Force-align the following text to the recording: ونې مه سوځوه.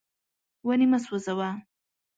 ونې 0.65 0.85
مه 0.91 0.99
سوځوه. 1.05 1.49